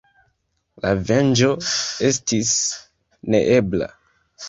La 0.85 0.93
venĝo 1.09 1.51
estis 2.11 2.57
neebla. 3.33 3.97